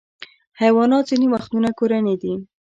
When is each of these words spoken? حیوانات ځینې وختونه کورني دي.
حیوانات 0.61 1.03
ځینې 1.09 1.27
وختونه 1.33 1.69
کورني 1.79 2.15
دي. 2.21 2.33